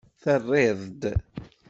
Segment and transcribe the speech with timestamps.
[0.21, 1.03] Terriḍ-d.